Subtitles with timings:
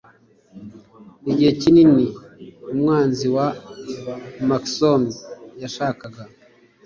[1.29, 2.05] Igihe kinini
[2.71, 3.47] umwanzi wa
[4.47, 5.09] manxome
[5.61, 6.23] yashakaga